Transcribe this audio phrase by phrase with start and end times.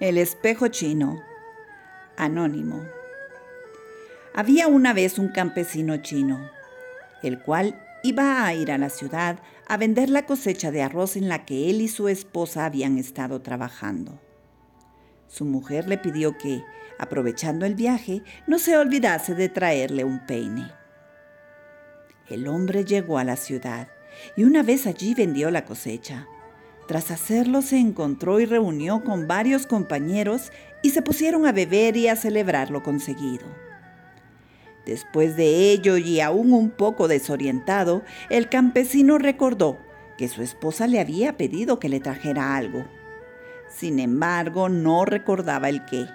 [0.00, 1.22] El espejo chino.
[2.16, 2.82] Anónimo.
[4.34, 6.50] Había una vez un campesino chino,
[7.22, 9.38] el cual iba a ir a la ciudad
[9.68, 13.40] a vender la cosecha de arroz en la que él y su esposa habían estado
[13.40, 14.20] trabajando.
[15.28, 16.64] Su mujer le pidió que,
[16.98, 20.72] aprovechando el viaje, no se olvidase de traerle un peine.
[22.28, 23.86] El hombre llegó a la ciudad
[24.36, 26.26] y una vez allí vendió la cosecha.
[26.86, 30.52] Tras hacerlo se encontró y reunió con varios compañeros
[30.82, 33.46] y se pusieron a beber y a celebrar lo conseguido.
[34.84, 39.78] Después de ello y aún un poco desorientado, el campesino recordó
[40.18, 42.84] que su esposa le había pedido que le trajera algo.
[43.68, 46.06] Sin embargo, no recordaba el qué,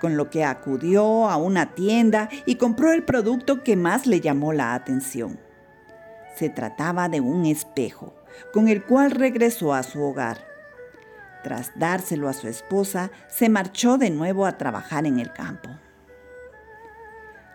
[0.00, 4.54] con lo que acudió a una tienda y compró el producto que más le llamó
[4.54, 5.38] la atención.
[6.36, 8.14] Se trataba de un espejo,
[8.52, 10.38] con el cual regresó a su hogar.
[11.42, 15.70] Tras dárselo a su esposa, se marchó de nuevo a trabajar en el campo.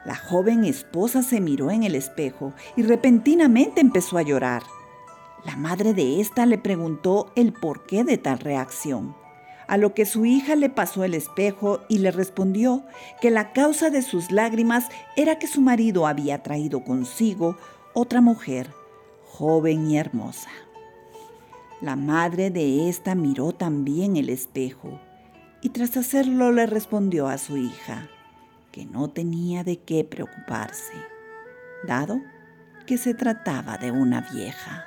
[0.06, 4.64] La joven esposa se miró en el espejo y repentinamente empezó a llorar.
[5.46, 9.16] La madre de ésta le preguntó el porqué de tal reacción,
[9.68, 12.84] a lo que su hija le pasó el espejo y le respondió
[13.22, 17.58] que la causa de sus lágrimas era que su marido había traído consigo
[17.98, 18.70] otra mujer,
[19.24, 20.50] joven y hermosa.
[21.80, 25.00] La madre de ésta miró también el espejo
[25.62, 28.10] y tras hacerlo le respondió a su hija
[28.74, 30.92] que no tenía de qué preocuparse,
[31.88, 32.20] dado
[32.86, 34.86] que se trataba de una vieja.